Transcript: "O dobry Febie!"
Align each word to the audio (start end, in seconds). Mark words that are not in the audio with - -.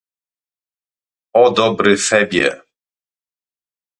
"O 1.41 1.43
dobry 1.59 1.93
Febie!" 2.07 2.49